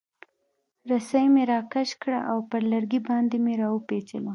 [0.89, 4.29] رسۍ مې راکش کړه او پر لرګي باندې مې را وپیچله.